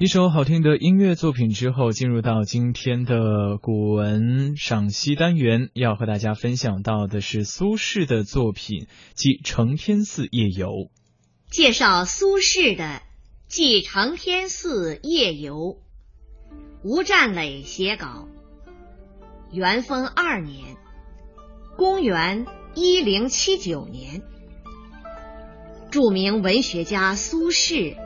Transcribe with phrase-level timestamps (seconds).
[0.00, 10.68] 一首好听的音乐作品之后，进入到今天的古文赏析单元，要和大家分享到的是苏轼的作品，即《承天寺夜游》。
[11.50, 12.84] 介绍苏轼的
[13.46, 15.54] 《记承天寺夜游》，
[16.82, 18.26] 吴占磊写稿。
[19.52, 20.78] 元丰二年，
[21.76, 24.22] 公元一零七九年，
[25.90, 27.98] 著名文学家苏轼。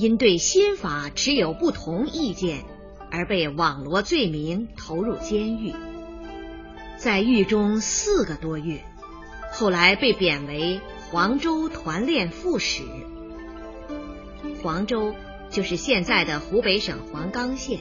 [0.00, 2.64] 因对新法持有不同意见，
[3.10, 5.74] 而被网罗罪名，投入监狱，
[6.96, 8.82] 在狱中四个多月，
[9.52, 12.82] 后来被贬为黄州团练副使。
[14.62, 15.14] 黄州
[15.50, 17.80] 就是现在的湖北省黄冈县，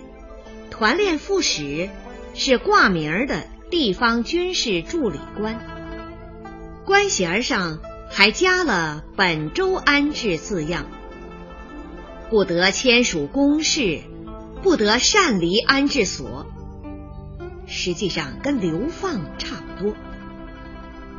[0.69, 1.89] 团练副使
[2.33, 5.57] 是挂名的地方军事助理官，
[6.85, 10.85] 官衔上还加了“本州安置”字样。
[12.29, 14.01] 不得签署公事，
[14.61, 16.45] 不得擅离安置所。
[17.65, 19.93] 实际上跟流放差不多。《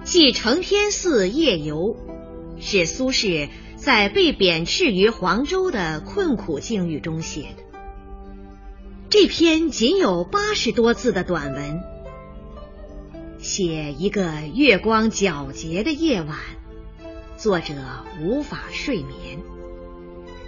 [0.05, 1.77] 记承天寺夜游》
[2.61, 7.63] 是苏轼在被贬斥于黄州的困苦境遇中写的。
[9.09, 11.81] 这篇仅有八十多字的短文，
[13.39, 16.39] 写一个月光皎洁的夜晚，
[17.37, 17.75] 作者
[18.23, 19.41] 无法睡眠。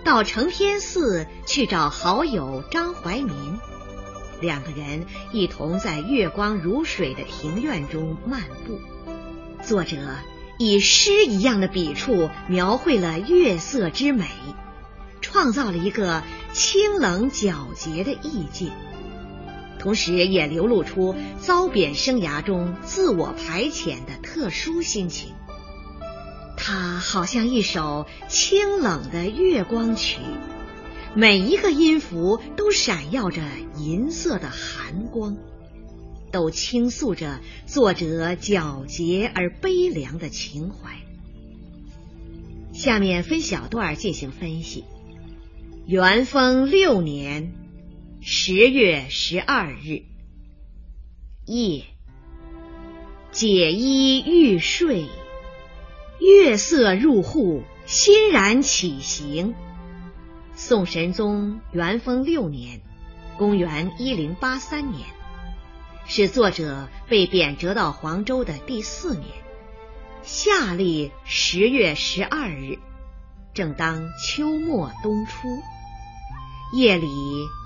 [0.04, 3.58] 到承天寺去找好友张怀民，
[4.40, 8.80] 两个人一同在月光如水的庭院中漫步。
[9.62, 9.96] 作者
[10.58, 14.26] 以诗一样的笔触描绘了月色之美，
[15.20, 18.72] 创造了一个清冷皎洁的意境，
[19.78, 25.32] 同时也流露出遭贬生涯中自我排遣的特殊心情。
[26.64, 30.18] 它好像一首清冷的月光曲，
[31.12, 33.42] 每一个音符都闪耀着
[33.76, 35.36] 银色的寒光，
[36.30, 40.98] 都倾诉着作者皎洁而悲凉的情怀。
[42.72, 44.84] 下面分小段进行分析。
[45.84, 47.54] 元丰六年
[48.20, 50.04] 十月十二日
[51.44, 51.86] 夜，
[53.32, 55.06] 解衣欲睡。
[56.22, 59.56] 月色入户，欣然起行。
[60.54, 62.80] 宋神宗元丰六年，
[63.36, 65.08] 公元一零八三年，
[66.06, 69.26] 是作者被贬谪到黄州的第四年。
[70.22, 72.78] 夏历十月十二日，
[73.52, 75.48] 正当秋末冬初，
[76.72, 77.08] 夜里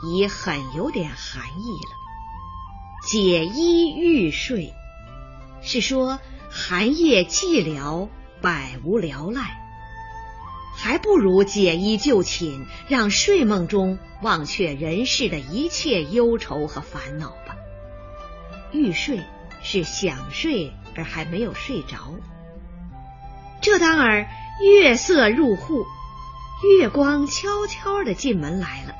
[0.06, 3.06] 已很有点寒意了。
[3.06, 4.72] 解衣欲睡，
[5.60, 6.18] 是说
[6.48, 8.08] 寒夜寂寥。
[8.46, 9.60] 百无聊赖，
[10.76, 17.56] 还不如解衣就寝，让睡梦中忘却人世的一切忧愁和烦恼吧。
[18.70, 19.20] 欲睡
[19.64, 22.14] 是想睡而还没有睡着。
[23.60, 24.28] 这当儿
[24.62, 25.84] 月色入户，
[26.78, 28.94] 月光悄悄的进门来了。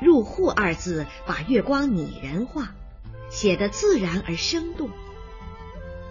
[0.00, 2.68] 入户二字把月光拟人化，
[3.28, 4.88] 写得自然而生动。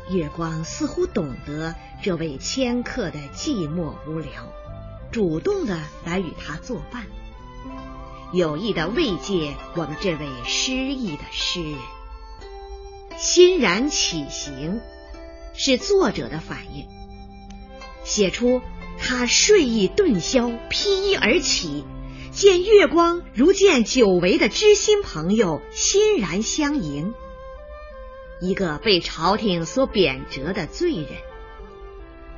[0.09, 4.51] 月光似乎懂得这位迁客的寂寞无聊，
[5.12, 7.06] 主动的来与他作伴，
[8.34, 11.79] 有意的慰藉我们这位失意的诗人。
[13.17, 14.81] 欣然起行，
[15.53, 16.88] 是作者的反应，
[18.03, 18.61] 写出
[18.97, 21.85] 他睡意顿消，披衣而起，
[22.31, 27.13] 见月光如见久违的知心朋友，欣然相迎。
[28.41, 31.06] 一个被朝廷所贬谪的罪人，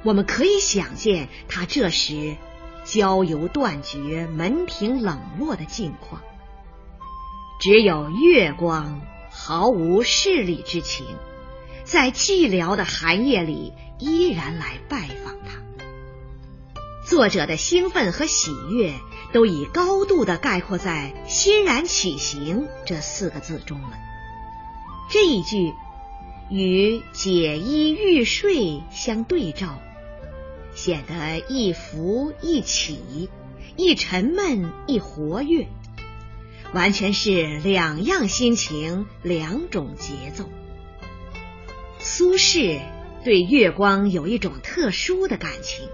[0.04, 2.36] 我们可以想见他这时
[2.84, 6.22] 交游断绝、门庭冷落的境况。
[7.62, 9.00] 只有月光，
[9.32, 11.06] 毫无势力之情，
[11.86, 15.62] 在寂寥的寒夜里依然来拜访他。
[17.08, 18.94] 作者的兴奋和喜悦，
[19.32, 23.94] 都已高度的概括在“欣然起行”这四个字中了。
[25.10, 25.74] 这一句。
[26.54, 29.82] 与解衣欲睡相对照，
[30.76, 33.28] 显得一浮一起，
[33.76, 35.68] 一沉闷一活跃，
[36.72, 40.48] 完全是两样心情，两种节奏。
[41.98, 42.82] 苏轼
[43.24, 45.90] 对月光有一种特殊的感情，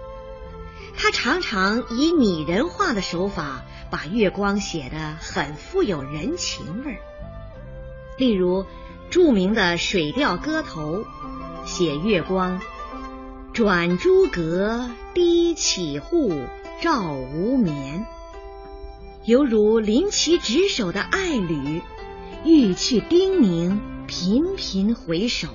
[0.97, 6.99] 他常常以拟人化的手法把月光写得很富有人情味儿，
[8.17, 8.65] 例如。
[9.09, 11.03] 著名的《水调歌头》
[11.65, 12.61] 写月光，
[13.53, 16.43] 转朱阁，低绮户，
[16.79, 18.05] 照无眠。
[19.25, 21.81] 犹如临其职守的爱侣，
[22.45, 25.47] 欲去叮咛，频频回首，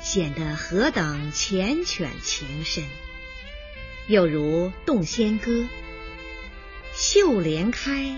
[0.00, 2.84] 显得何等缱绻情深。
[4.06, 5.50] 又如《洞仙歌》
[6.94, 8.16] ：“绣帘开，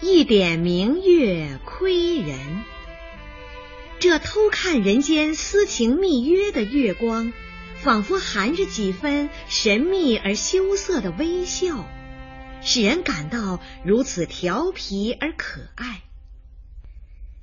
[0.00, 2.38] 一点明月窥人。”
[4.00, 7.32] 这偷看人间私情密约的月光，
[7.82, 11.84] 仿佛含着几分神秘而羞涩的微笑，
[12.62, 16.02] 使人感到如此调皮而可爱。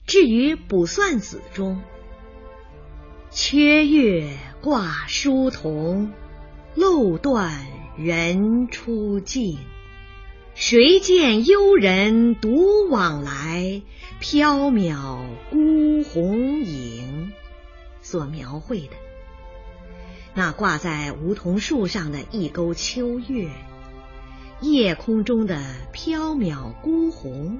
[0.07, 1.81] 至于《卜算子》中
[3.31, 6.13] “缺月挂疏桐，
[6.75, 7.67] 漏断
[7.97, 9.57] 人初静。
[10.55, 13.83] 谁见幽人独往来？”
[14.21, 15.19] 缥缈
[15.51, 17.33] 孤鸿影，
[18.01, 18.95] 所描绘的
[20.33, 23.49] 那挂在梧桐树上的一钩秋月，
[24.61, 25.61] 夜空中的
[25.93, 27.59] 缥缈孤鸿，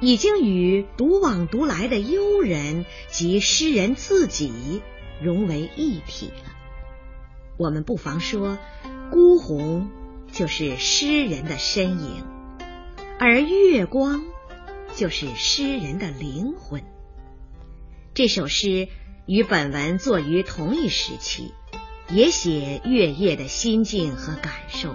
[0.00, 4.80] 已经与独往独来的幽人及诗人自己
[5.22, 6.52] 融为一体了。
[7.58, 8.58] 我们不妨说，
[9.12, 9.90] 孤鸿
[10.36, 12.22] 就是诗人的身影，
[13.18, 14.22] 而月光。
[14.94, 16.82] 就是诗人的灵魂。
[18.14, 18.88] 这首诗
[19.26, 21.52] 与本文作于同一时期，
[22.10, 24.94] 也写月夜的心境和感受，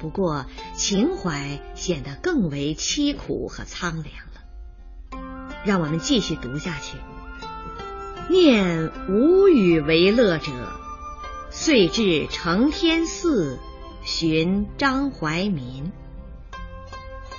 [0.00, 5.60] 不过情怀显得更为凄苦和苍凉了。
[5.64, 6.96] 让我们继续读下去。
[8.28, 10.52] 念无与为乐者，
[11.50, 13.58] 遂至承天寺
[14.02, 15.92] 寻张怀民。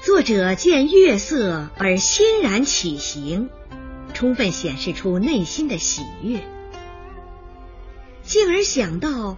[0.04, 3.50] 作者见月色而欣然起行，
[4.13, 6.42] 充分显示出内心的喜悦，
[8.24, 9.38] 进而想到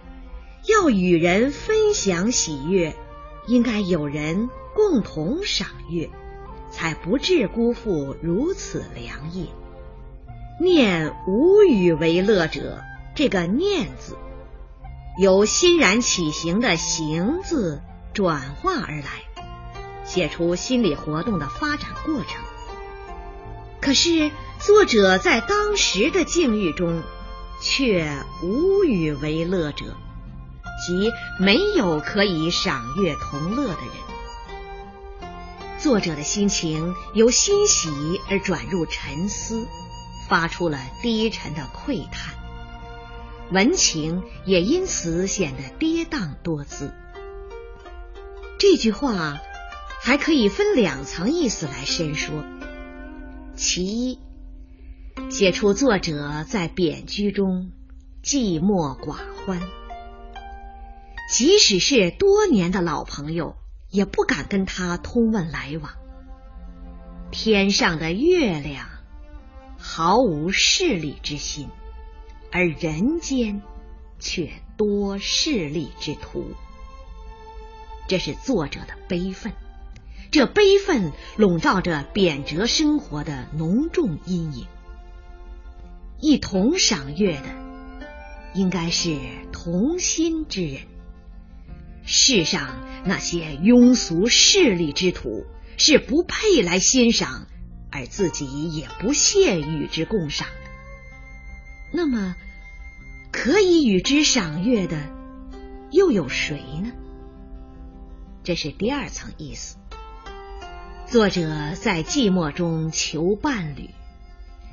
[0.66, 2.94] 要与人分享喜悦，
[3.46, 6.10] 应该有人共同赏月，
[6.70, 9.46] 才不致辜负如此良夜。
[10.60, 12.82] 念无与为乐者，
[13.14, 14.16] 这个“念”字，
[15.16, 17.80] 由欣然起行的“行”字
[18.12, 19.06] 转化而来。
[20.04, 22.42] 写出心理活动的发展过程。
[23.80, 24.30] 可是
[24.60, 27.02] 作者在当时的境遇中，
[27.62, 29.96] 却无与为乐者，
[30.86, 35.30] 即没有可以赏月同乐的人。
[35.78, 39.66] 作者的心情由欣喜而转入沉思，
[40.28, 42.34] 发出了低沉的喟叹，
[43.54, 46.92] 文情也因此显得跌宕多姿。
[48.58, 49.40] 这句话。
[50.06, 52.44] 还可以分两层意思来申说。
[53.56, 54.18] 其一，
[55.30, 57.72] 写出作者在贬居中
[58.22, 59.62] 寂寞寡欢，
[61.32, 63.56] 即使是多年的老朋友，
[63.88, 65.92] 也不敢跟他通问来往。
[67.30, 68.86] 天上的月亮
[69.78, 71.70] 毫无势力之心，
[72.56, 73.62] 而人间
[74.20, 76.52] 却多势力之徒，
[78.06, 79.52] 这是作者的悲愤。
[80.30, 84.68] 这悲愤笼罩着贬谪生活的浓重阴影。
[86.20, 87.48] 一同赏月的，
[88.54, 89.18] 应该是
[89.50, 90.82] 同心之人。
[92.04, 95.44] 世上那些庸俗势利之徒，
[95.76, 97.48] 是不配来欣赏，
[97.90, 100.46] 而自己也不屑与之共赏。
[101.96, 102.34] 那么，
[103.34, 104.96] 可以与之赏月的，
[105.90, 106.92] 又有谁呢？
[108.44, 109.76] 这是第二层意思。
[111.08, 113.90] 作者在寂寞中求伴侣，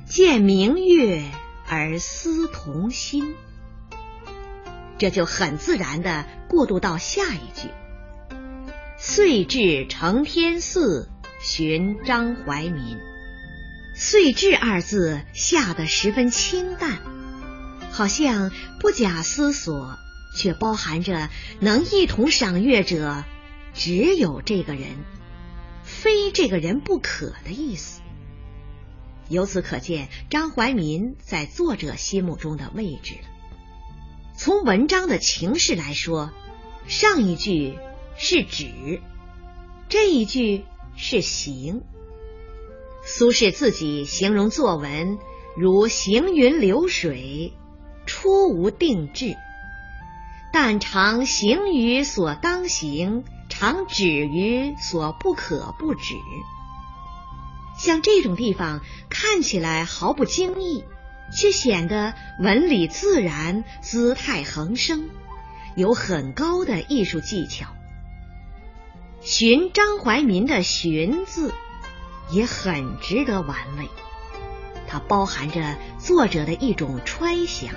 [0.06, 1.24] 见明月
[1.68, 3.34] 而思同心，
[4.96, 7.68] 这就很自然的过渡到下一句：
[8.96, 12.96] 遂至承天寺寻张怀民。
[13.96, 17.00] 遂至二字下得十分清淡，
[17.92, 19.96] 好像不假思索，
[20.36, 21.28] 却包含着
[21.60, 23.24] 能一同赏月者
[23.74, 24.96] 只有这个人。
[25.84, 28.00] 非这个人不可的意思。
[29.28, 33.28] 由此可见，张怀民在作者心目中的位置了。
[34.36, 36.30] 从文章的情势来说，
[36.86, 37.78] 上一句
[38.16, 39.00] 是指，
[39.88, 40.64] 这一句
[40.96, 41.82] 是行。
[43.04, 45.18] 苏轼自己形容作文
[45.56, 47.52] 如行云流水，
[48.22, 49.36] 初无定志，
[50.52, 53.24] 但常行于所当行。
[53.48, 56.14] 常止于所不可不止，
[57.76, 60.84] 像这种地方看起来毫不经意，
[61.36, 65.10] 却显得纹理自然、姿态横生，
[65.74, 67.66] 有很高的艺术技巧。
[69.20, 71.52] 寻张怀民的“寻”字
[72.30, 73.88] 也很值得玩味，
[74.86, 77.74] 它包含着作者的一种揣想。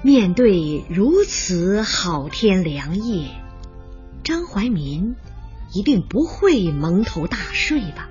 [0.00, 3.30] 面对如此好天良夜，
[4.22, 5.16] 张怀民
[5.74, 8.08] 一定不会蒙头大睡吧？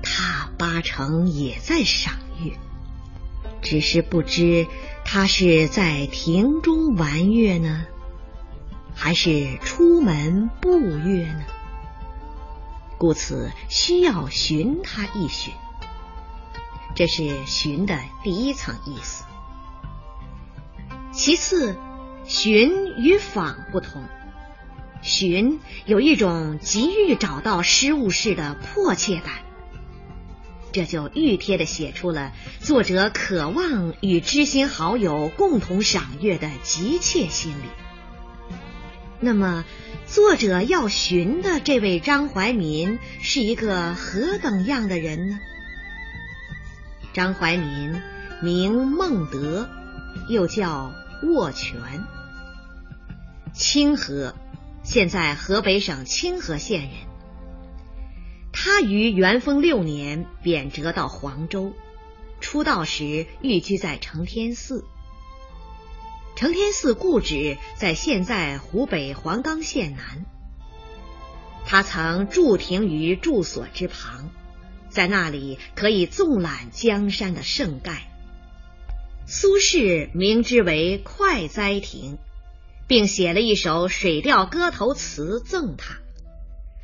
[0.00, 2.52] 他八成也在赏月，
[3.60, 4.68] 只是不知
[5.04, 7.84] 他是在庭中玩月呢，
[8.94, 11.44] 还是出门步月呢？
[12.96, 15.52] 故此需要寻他一寻。
[16.94, 19.25] 这是寻的第一层意思。
[21.16, 21.74] 其次，
[22.26, 24.04] 寻与访不同。
[25.00, 29.32] 寻有一种急于找到失物似的迫切感，
[30.72, 37.68] 这就愈贴的写出了作者渴望与知心好友共同赏月的急切心理。
[39.18, 39.64] 那么，
[40.04, 45.40] 作者要寻的这位张怀民是一个何等样的人呢？
[47.14, 48.02] 张怀民
[48.42, 49.66] 名孟德，
[50.28, 50.92] 又叫。
[51.22, 52.04] 握拳，
[53.52, 54.34] 清河，
[54.82, 56.90] 现在河北省清河县人。
[58.52, 61.72] 他于元丰六年贬谪到黄州，
[62.40, 64.84] 出道时寓居在承天寺。
[66.36, 70.26] 承天寺故址在现在湖北黄冈县南。
[71.64, 74.30] 他曾驻停于住所之旁，
[74.90, 78.15] 在那里可以纵览江山的盛盖。
[79.28, 82.16] 苏轼名之为快哉亭，
[82.86, 85.98] 并写了一首水调歌头词赠他。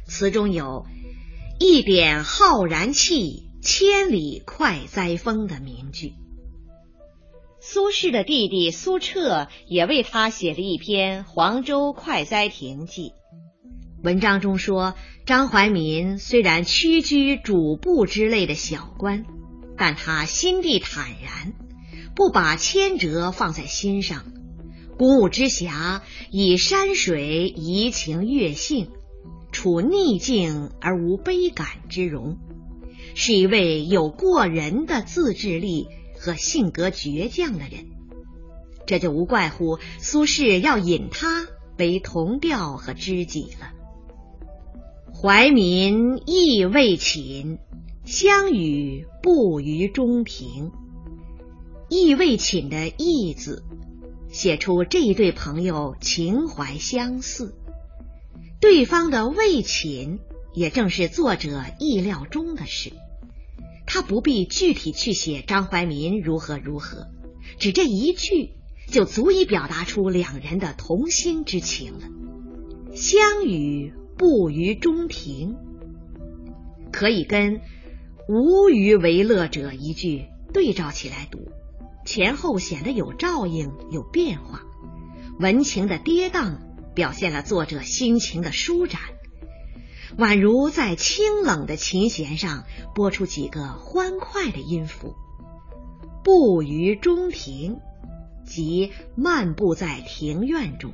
[0.07, 0.85] 词中有
[1.61, 6.15] “一点浩然气，千里快哉风”的名句。
[7.61, 13.11] 苏轼的弟弟苏辙也为他写了一篇《黄州快哉亭记》。
[14.03, 14.97] 文章中说，
[15.27, 19.25] 张怀民虽然屈居主簿之类的小官，
[19.79, 21.55] 但他心地坦然。
[22.15, 24.25] 不把牵折放在心上，
[24.99, 28.89] 公务之侠以山水怡情悦性，
[29.51, 32.39] 处逆境而无悲感之容，
[33.15, 35.89] 是一位有过人的自制力
[36.19, 37.87] 和性格倔强的人。
[38.87, 41.47] 这就无怪乎苏轼要引他
[41.79, 43.73] 为同调和知己了。
[45.15, 47.59] 怀民亦未寝，
[48.05, 50.73] 相与步于中庭。
[51.93, 53.65] 意未寝的“意”字，
[54.31, 57.55] 写出这一对朋友情怀相似。
[58.63, 60.19] 对方的未寝，
[60.55, 62.95] 也正是作者意料中的事。
[63.87, 67.09] 他不必具体去写张怀民如何如何，
[67.59, 68.55] 只这一句
[68.89, 72.09] 就足以表达出两人的同心之情了。
[72.95, 75.57] 相与步于中庭，
[76.91, 77.61] 可以跟
[78.31, 81.51] “无与为乐者”一句对照起来读。
[82.05, 84.63] 前后显得有照应，有变化，
[85.39, 86.59] 文情的跌宕
[86.95, 89.01] 表现了作者心情的舒展，
[90.19, 95.15] 宛如在清冷的琴弦上拨出几个欢快的音符。
[96.25, 97.79] 步于中庭，
[98.45, 100.93] 即漫步在庭院中，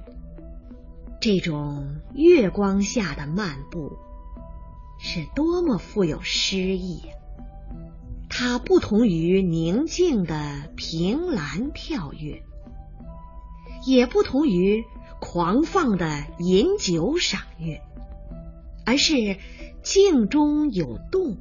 [1.21, 3.99] 这种月光下的漫步，
[4.99, 7.18] 是多么富有诗意啊！
[8.41, 12.45] 它不同于宁静的凭栏跳跃，
[13.85, 14.85] 也不同于
[15.21, 17.83] 狂放的饮酒赏月，
[18.87, 19.39] 而是
[19.83, 21.37] 静中有动，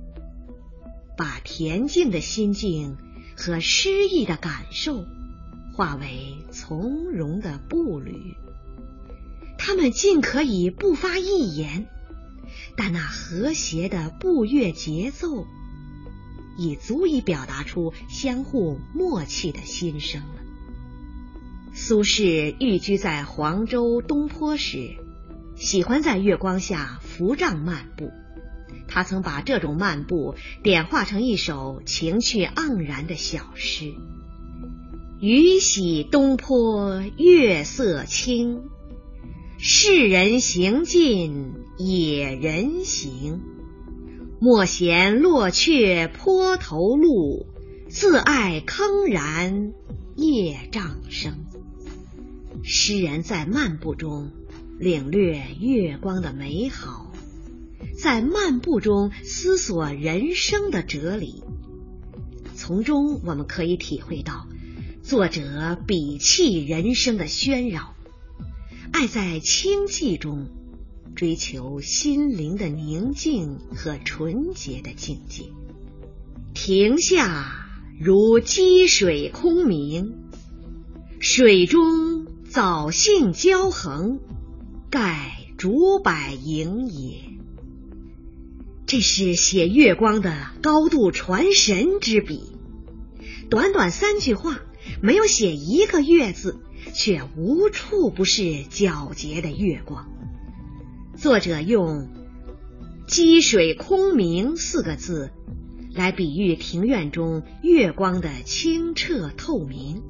[1.16, 2.98] 把恬静的心境
[3.36, 5.06] 和诗意的感受
[5.76, 8.34] 化为从容的步履。
[9.60, 11.86] 他们尽可以不发一言，
[12.76, 15.46] 但那和谐的步乐节奏。
[16.58, 20.42] 已足以表达出相互默契的心声了。
[21.74, 24.96] 苏轼寓居在黄州东坡时，
[25.56, 28.10] 喜欢在月光下扶杖漫步。
[28.88, 33.94] 他曾把这种漫步点化成一首情趣盎然的小诗
[35.22, 38.64] ：“雨洗东坡月色清，
[39.60, 43.42] 世人行尽野人行。”
[44.40, 47.48] 莫嫌落雀坡头路，
[47.90, 49.74] 自爱铿然
[50.16, 51.46] 夜障声。
[52.64, 54.32] 诗人在漫步中
[54.78, 57.12] 领略月光的美好，
[58.00, 61.44] 在漫步中思索人生的哲理。
[62.54, 64.48] 从中我们可以体会到
[65.02, 67.96] 作者鄙弃人生的喧扰，
[68.92, 70.48] 爱在清寂中
[71.18, 75.46] 追求心灵的宁静和纯洁的境界。
[76.54, 77.66] 亭下
[78.00, 80.14] 如积水空明，
[81.20, 84.20] 水中藻荇交横，
[84.92, 87.18] 盖竹柏影也。
[88.86, 92.44] 这是写月光的高度传神之笔。
[93.50, 94.60] 短短三句话，
[95.02, 96.60] 没有写一个月字。
[96.94, 100.08] 却无处不是皎洁的月光。
[101.18, 102.10] 作者用
[103.10, 105.32] “积水空明”四个字
[105.92, 110.04] 来比喻庭院中月光的清澈透明，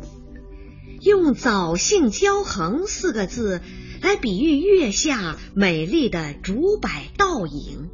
[0.99, 3.61] 用“藻荇交横”四个字
[4.01, 7.89] 来比喻月下美丽的竹柏倒影，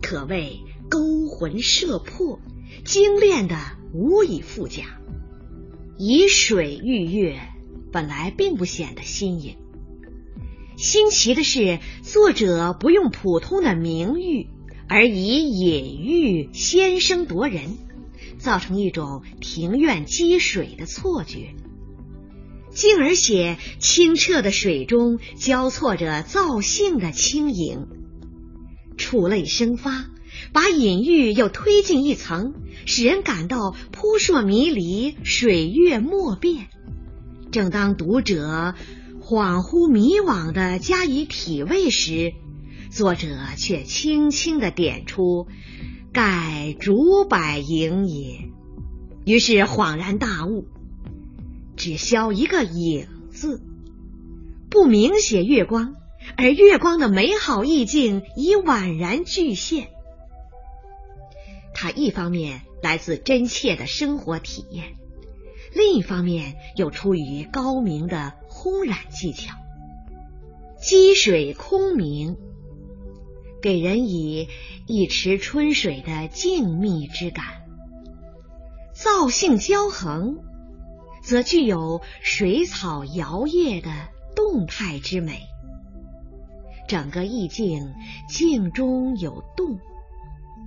[0.00, 2.38] 可谓勾魂摄魄，
[2.84, 3.56] 精炼的
[3.92, 4.84] 无以复加。
[5.98, 7.40] 以水喻月。
[7.92, 9.56] 本来并不显得新颖。
[10.82, 14.48] 新奇的是，作者不用普通的名誉，
[14.88, 17.78] 而以隐喻先声夺人，
[18.38, 21.54] 造成一种庭院积水的错觉，
[22.70, 27.86] 进而写清澈的水中交错着造性的轻盈，
[28.96, 30.06] 触类生发，
[30.52, 32.54] 把隐喻又推进一层，
[32.86, 36.66] 使人感到扑朔迷离，水月莫辨。
[37.52, 38.74] 正当读者
[39.32, 42.34] 恍惚迷惘的加以体味时，
[42.90, 45.46] 作者却轻轻的点出
[46.12, 48.50] “盖竹柏影也”，
[49.24, 50.66] 于是恍然大悟，
[51.78, 53.62] 只消一个“影”字，
[54.68, 55.94] 不明写月光，
[56.36, 59.88] 而月光的美好意境已宛然具现。
[61.72, 64.96] 它一方面来自真切的生活体验。
[65.74, 69.54] 另一方面，又出于高明的烘染技巧，
[70.78, 72.36] 积水空明，
[73.62, 74.48] 给人以
[74.86, 77.44] 一池春水的静谧之感；
[78.92, 80.38] 造性交横，
[81.22, 83.90] 则具有水草摇曳的
[84.36, 85.40] 动态之美。
[86.88, 87.94] 整个意境
[88.28, 89.78] 静中有动，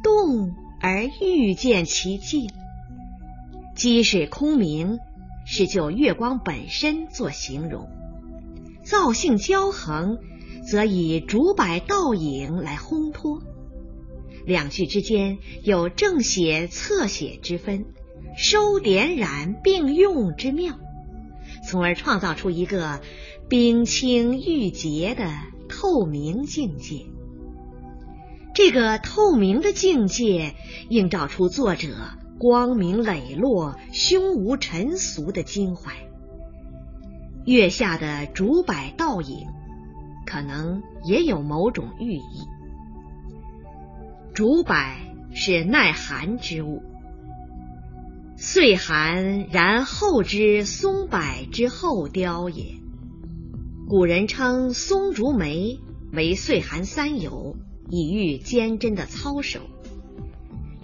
[0.01, 2.49] 动而欲见其静。
[3.75, 4.99] 积水空明
[5.45, 7.89] 是就月光本身做形容，
[8.85, 10.17] 造性交横
[10.65, 13.41] 则以竹柏倒影来烘托，
[14.45, 17.85] 两句之间有正写侧写之分，
[18.37, 20.79] 收点染并用之妙，
[21.67, 23.01] 从而创造出一个
[23.49, 25.29] 冰清玉洁的
[25.67, 27.05] 透明境界。
[28.55, 30.55] 这个透明的境界
[30.89, 31.89] 映照出作者。
[32.37, 35.93] 光明磊落、胸无尘俗的襟怀，
[37.45, 39.47] 月下的竹柏倒影，
[40.25, 42.21] 可能也有某种寓意。
[44.33, 44.75] 竹柏
[45.33, 46.83] 是耐寒之物，
[48.35, 51.19] 岁寒然后之松柏
[51.53, 52.75] 之后凋也。
[53.87, 55.79] 古人称松竹梅
[56.11, 57.55] 为岁寒三友，
[57.89, 59.61] 以喻坚贞的操守。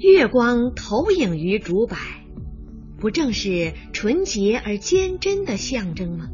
[0.02, 1.96] 月光投影于竹柏，
[2.98, 6.28] 不正是纯洁而坚贞的象征吗？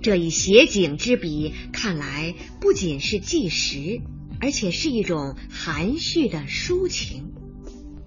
[0.00, 4.00] 这一写景之笔，看来不仅是纪实，
[4.40, 7.34] 而且是一种含蓄的抒情。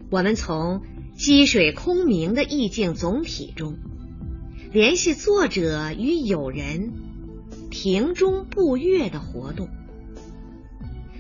[0.10, 0.82] 我们从
[1.16, 3.78] 积水空明的意境总体中，
[4.72, 6.94] 联系作者与友人
[7.70, 9.70] 庭中步月的活动。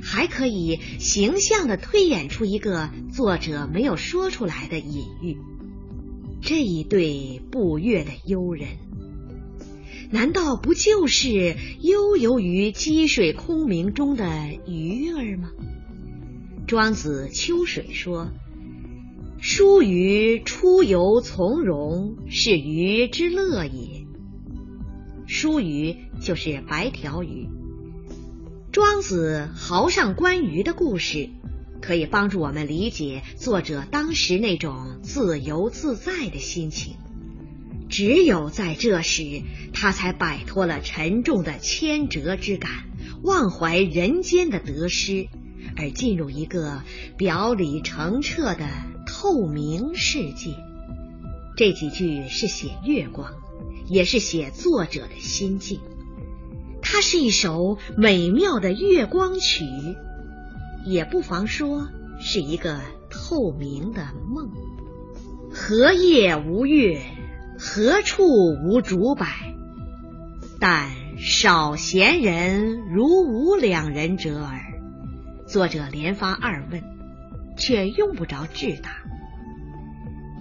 [0.04, 5.38] 还可以形象的推演出一个作者没有说出来的隐喻。
[6.42, 8.68] 这一对步月的幽人，
[10.12, 14.26] 难道不就是悠游于积水空明中的
[14.68, 15.50] 鱼儿吗？
[16.68, 18.30] 庄子《秋水》说
[19.42, 24.06] ：“疏鱼出游从容，是鱼之乐也。”
[25.28, 27.48] 疏鱼就是白条鱼。
[28.74, 31.30] 庄子豪上观鱼的故事，
[31.80, 36.96] 可以帮助我们理解作者当时那种自由自在的心情。
[37.88, 42.72] 只有在这时，他才摆脱了沉重的牵折之感，
[43.22, 45.28] 忘怀人间的得失，
[45.78, 46.82] 而进入一个
[47.16, 48.68] 表里澄澈的
[49.06, 50.56] 透明世界。
[51.56, 53.36] 这几句是写月光，
[53.88, 55.80] 也是写作者的心境。
[56.94, 59.66] 它是一首美妙的月光曲，
[60.86, 61.88] 也不妨说
[62.20, 64.52] 是一个透明的梦。
[65.52, 67.02] 何夜无月？
[67.58, 68.24] 何处
[68.64, 69.26] 无竹柏？
[70.60, 74.62] 但少闲人如吾两人者耳。
[75.48, 76.84] 作者连发二问，
[77.58, 78.92] 却用不着致答。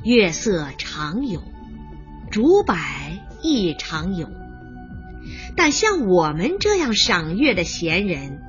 [0.05, 1.41] 月色常有，
[2.31, 2.77] 竹柏
[3.41, 4.29] 亦常有，
[5.57, 8.43] 但像我们这样赏月的闲人，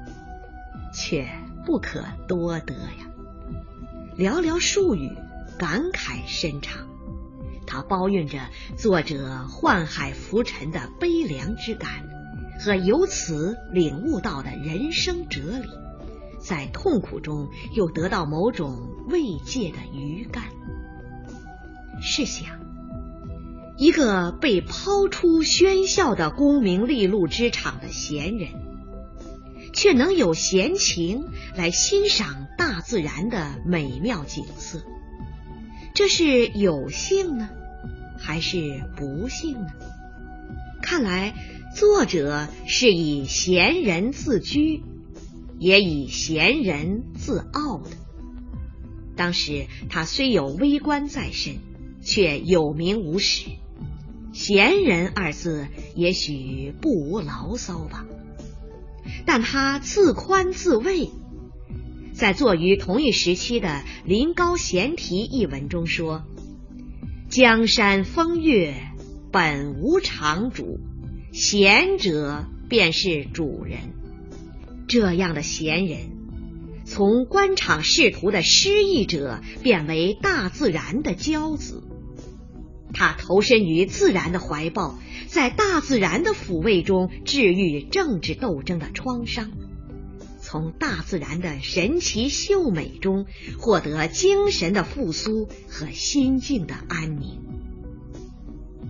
[0.94, 1.28] 却
[1.66, 3.10] 不可多得呀。
[4.18, 5.12] 寥寥数语，
[5.58, 6.88] 感慨深长。
[7.66, 8.40] 它包蕴着
[8.78, 11.90] 作者宦海浮沉的悲凉之感，
[12.60, 15.70] 和由此领悟到的人生哲理，
[16.40, 20.44] 在痛苦中又得到某种慰藉的余感。
[22.02, 22.60] 试想，
[23.84, 28.48] 一个被抛出喧嚣的功名利禄之场的闲人，
[29.74, 34.82] 却能有闲情来欣赏大自然的美妙景色。
[35.94, 37.50] 这是有幸呢，
[38.18, 39.68] 还是不幸呢？
[40.82, 41.34] 看来
[41.76, 44.82] 作者是以闲人自居，
[45.60, 47.90] 也以闲人自傲的。
[49.18, 51.58] 当时他虽有微官在身，
[52.02, 53.50] 却有名无实
[54.34, 58.06] ，“闲人”二字也许不无牢骚吧。
[59.26, 61.10] 但他自宽自慰。
[62.14, 63.68] 在作于同一时期的
[64.06, 66.24] 《临高闲题》一文中说
[67.30, 68.76] ：“江山风月
[69.32, 70.80] 本无常主，
[71.32, 73.80] 贤者便是主人。”
[74.88, 76.00] 这样的贤人，
[76.86, 81.84] 从官场仕途的失意者，变为大自然的骄子。
[82.94, 89.52] 他投身于自然的怀抱，在大自然的抚慰中治愈政治斗争的创伤。
[90.40, 93.26] 从大自然的神奇秀美中
[93.58, 97.42] 获得精神的复苏和心境的安宁。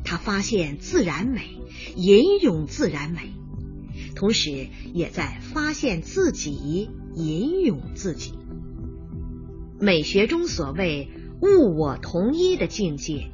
[0.03, 1.41] 他发现自然美，
[1.95, 3.33] 吟咏自然美，
[4.15, 8.33] 同时也在发现自己，吟咏自己。
[9.79, 11.09] 美学中所谓
[11.41, 13.31] 物我同一的境界，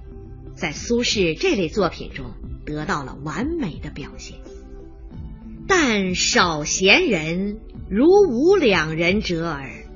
[0.59, 2.33] 在苏轼这类作品中
[2.65, 4.37] 得到了完美的表现。
[5.67, 7.59] 但少闲人。
[7.91, 9.87] 如吾两人者耳。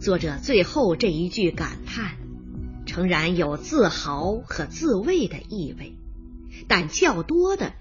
[0.00, 2.16] 作者最后这一句感叹，
[2.84, 5.92] 诚然有自豪和自慰的意味，
[6.66, 7.74] 但较多的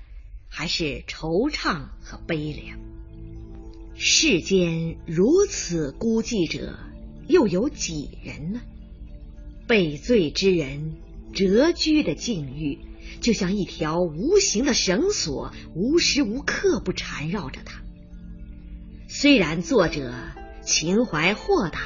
[0.48, 2.78] 还是惆怅和悲凉。
[3.96, 6.78] 世间如此孤寂者，
[7.28, 8.62] 又有几人呢？
[9.66, 10.98] 被罪之人
[11.34, 12.80] 谪居的境遇，
[13.22, 17.82] 就像一条无形的绳索，无时无刻不缠绕着他。
[19.08, 20.14] 虽然作者
[20.64, 21.80] 情怀豁达，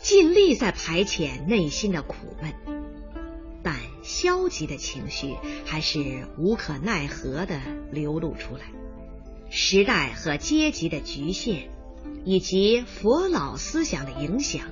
[0.00, 2.52] 尽力在排遣内心的苦闷，
[3.62, 7.60] 但消极的情绪还是无可奈何的
[7.92, 8.62] 流露出来。
[9.50, 11.70] 时代和阶级的局限，
[12.24, 14.62] 以及佛老思想的影响，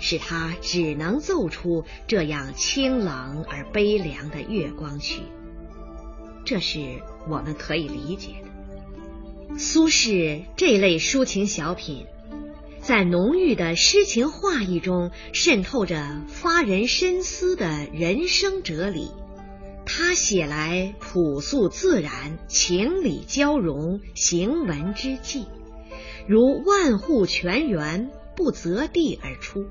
[0.00, 5.22] 使他只能奏出这样清冷而悲凉的月光曲。
[6.44, 9.58] 这是我们可以理解的。
[9.58, 12.06] 苏轼这类抒情小品，
[12.80, 19.10] 在浓郁的诗情画意中渗透着发人深思的人生哲理。
[19.84, 25.46] 他写来朴素自然、情理交融、行文之际，
[26.28, 28.10] 如万户泉源
[28.40, 29.66] 不择地而出。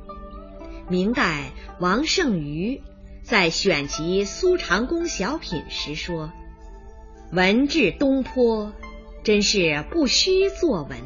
[0.89, 2.83] 明代王圣瑜
[3.23, 6.31] 在选集苏长公小品时说
[7.33, 8.71] ：“文至东坡。”
[9.23, 10.97] 真是不须作文，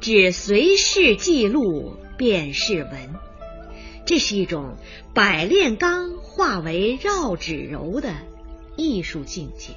[0.00, 3.14] 只随事记录便是文。
[4.04, 4.76] 这是一种
[5.14, 8.12] 百炼钢化为绕指柔的
[8.76, 9.72] 艺术境界。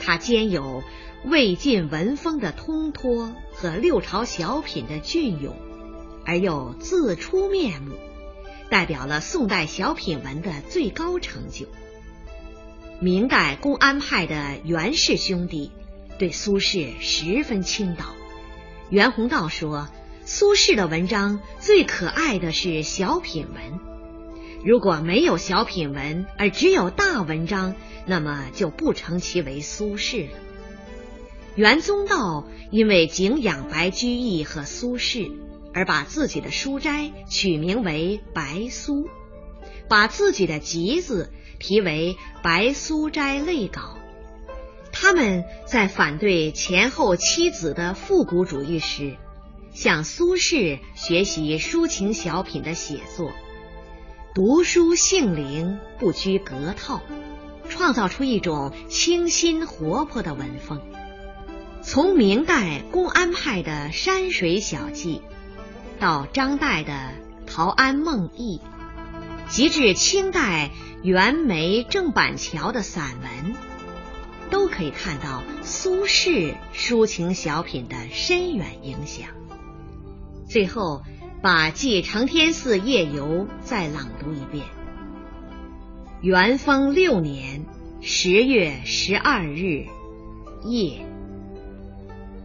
[0.00, 0.82] 它兼有
[1.24, 5.54] 魏晋文风的通脱和六朝小品的隽永，
[6.24, 7.94] 而又自出面目，
[8.70, 11.66] 代表了宋代小品文的最高成就。
[13.00, 15.70] 明代公安派的袁氏兄弟。
[16.18, 18.04] 对苏轼十分倾倒。
[18.90, 19.88] 袁宏道说
[20.24, 23.80] ：“苏轼的文章最可爱的是小品文，
[24.64, 27.74] 如果没有小品文，而只有大文章，
[28.06, 30.38] 那么就不称其为苏轼了。”
[31.56, 35.32] 袁宗道因为敬仰白居易和苏轼，
[35.74, 39.08] 而把自己的书斋取名为白苏，
[39.88, 43.80] 把自己的集子题为《白苏斋类稿》。
[44.92, 49.16] 他们在反对前后妻子的复古主义时，
[49.72, 53.32] 向苏轼学习抒情小品的写作。
[54.34, 57.00] 读书性灵，不拘格套，
[57.68, 60.80] 创造出一种清新活泼的文风。
[61.82, 65.20] 从明代公安派的山水小记，
[65.98, 66.92] 到张岱的
[67.46, 68.58] 《陶庵梦忆》，
[69.48, 70.70] 及至清代
[71.02, 73.54] 袁枚、郑板桥的散文，
[74.50, 79.28] 都可以看到苏轼抒情小品的深远影响。
[80.48, 81.02] 最后，
[81.40, 84.66] 把《记承天寺夜游》再朗读一遍。
[86.20, 87.64] 元丰六年
[88.00, 89.86] 十月十二日
[90.64, 91.06] 夜。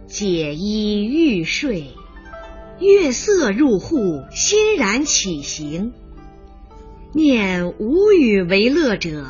[0.06, 1.90] 解衣欲睡，
[2.80, 5.92] 月色入户，欣然起行。
[7.12, 9.26] 念无与为乐者，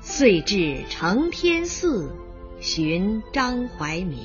[0.00, 2.10] 遂至承天寺
[2.60, 4.18] 寻张怀民。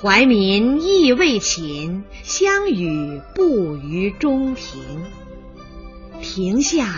[0.00, 4.80] 怀民亦未寝，相与步于中庭。
[6.20, 6.92] 庭下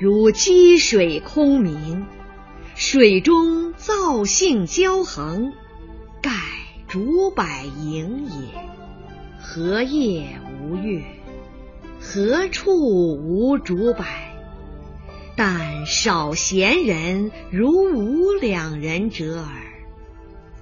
[0.00, 2.04] 如积水空明，
[2.74, 5.52] 水中藻荇交横，
[6.20, 6.30] 盖。
[6.88, 7.44] 竹柏
[7.84, 8.79] 影也，
[9.52, 11.02] 何夜无月？
[11.98, 12.70] 何处
[13.16, 14.04] 无竹柏？
[15.34, 19.50] 但少闲人如吾两人者耳。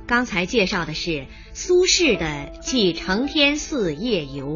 [0.07, 2.25] 刚才介绍的是苏轼的
[2.61, 4.47] 《记承天寺夜游》，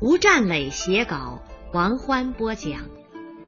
[0.00, 1.40] 吴占磊写稿，
[1.72, 2.80] 王欢播讲。